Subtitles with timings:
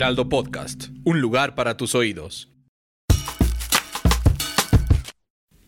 [0.00, 2.48] Heraldo Podcast, un lugar para tus oídos.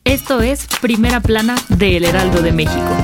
[0.05, 2.97] Esto es Primera Plana de El Heraldo de México.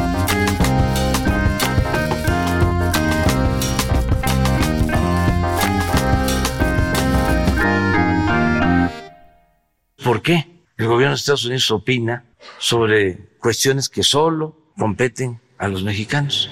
[10.02, 10.46] ¿Por qué
[10.78, 12.24] el gobierno de Estados Unidos opina
[12.56, 16.48] sobre cuestiones que solo competen a los mexicanos?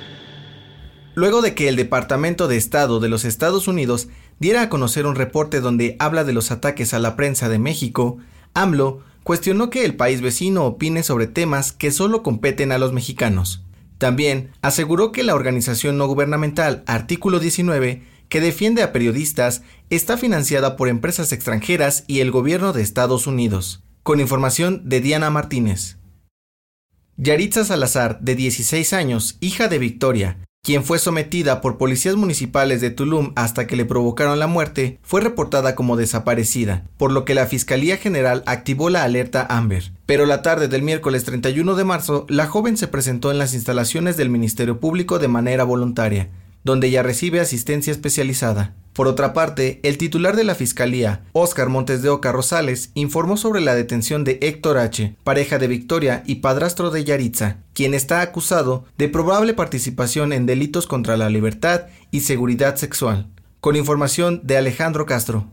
[1.17, 5.15] Luego de que el Departamento de Estado de los Estados Unidos diera a conocer un
[5.15, 8.19] reporte donde habla de los ataques a la prensa de México,
[8.53, 13.65] AMLO cuestionó que el país vecino opine sobre temas que solo competen a los mexicanos.
[13.97, 20.77] También aseguró que la organización no gubernamental Artículo 19, que defiende a periodistas, está financiada
[20.77, 23.83] por empresas extranjeras y el gobierno de Estados Unidos.
[24.03, 25.97] Con información de Diana Martínez.
[27.17, 32.91] Yaritza Salazar, de 16 años, hija de Victoria, quien fue sometida por policías municipales de
[32.91, 37.47] Tulum hasta que le provocaron la muerte, fue reportada como desaparecida, por lo que la
[37.47, 39.93] Fiscalía General activó la alerta Amber.
[40.07, 44.17] Pero la tarde del miércoles 31 de marzo, la joven se presentó en las instalaciones
[44.17, 46.31] del Ministerio Público de manera voluntaria,
[46.65, 48.75] donde ella recibe asistencia especializada.
[48.97, 53.61] Por otra parte, el titular de la Fiscalía, Óscar Montes de Oca Rosales, informó sobre
[53.61, 58.87] la detención de Héctor H., pareja de Victoria y padrastro de Yaritza, quien está acusado
[58.97, 63.29] de probable participación en delitos contra la libertad y seguridad sexual.
[63.61, 65.47] Con información de Alejandro Castro.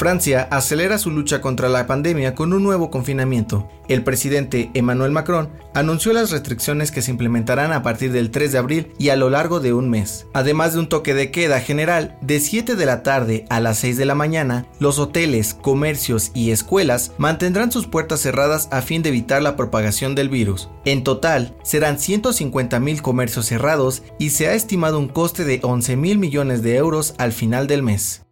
[0.00, 3.68] Francia acelera su lucha contra la pandemia con un nuevo confinamiento.
[3.86, 8.56] El presidente Emmanuel Macron anunció las restricciones que se implementarán a partir del 3 de
[8.56, 10.26] abril y a lo largo de un mes.
[10.32, 13.98] Además de un toque de queda general de 7 de la tarde a las 6
[13.98, 19.10] de la mañana, los hoteles, comercios y escuelas mantendrán sus puertas cerradas a fin de
[19.10, 20.70] evitar la propagación del virus.
[20.86, 25.96] En total, serán 150 mil comercios cerrados y se ha estimado un coste de 11
[25.96, 28.22] mil millones de euros al final del mes.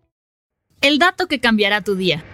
[0.80, 2.24] El dato que cambiará tu día.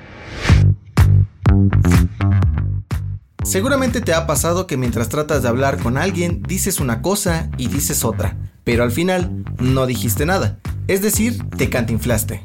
[3.42, 7.68] Seguramente te ha pasado que mientras tratas de hablar con alguien dices una cosa y
[7.68, 12.42] dices otra, pero al final no dijiste nada, es decir, te cantinflaste.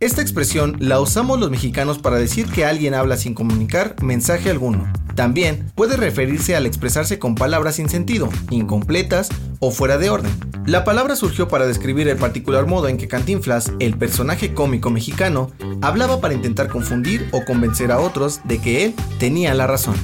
[0.00, 4.92] Esta expresión la usamos los mexicanos para decir que alguien habla sin comunicar mensaje alguno.
[5.14, 9.28] También puede referirse al expresarse con palabras sin sentido, incompletas
[9.60, 10.32] o fuera de orden.
[10.68, 15.50] La palabra surgió para describir el particular modo en que Cantinflas, el personaje cómico mexicano,
[15.80, 19.94] hablaba para intentar confundir o convencer a otros de que él tenía la razón.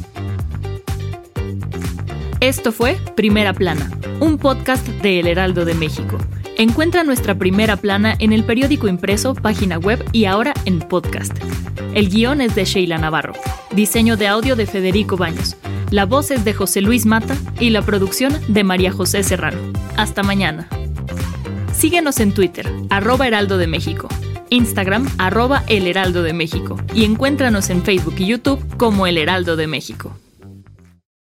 [2.40, 6.16] Esto fue Primera Plana, un podcast de El Heraldo de México.
[6.56, 11.36] Encuentra nuestra primera plana en el periódico impreso, página web y ahora en podcast.
[11.92, 13.34] El guion es de Sheila Navarro.
[13.72, 15.58] Diseño de audio de Federico Baños.
[15.90, 19.58] La voz es de José Luis Mata y la producción de María José Serrano.
[19.96, 20.68] Hasta mañana.
[21.72, 24.08] Síguenos en Twitter, arroba Heraldo de México,
[24.50, 29.56] Instagram, arroba El Heraldo de México y encuéntranos en Facebook y YouTube como El Heraldo
[29.56, 30.16] de México.